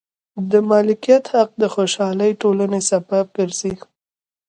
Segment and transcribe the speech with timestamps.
[0.51, 3.73] د مالکیت حق د خوشحالې ټولنې سبب ګرځي.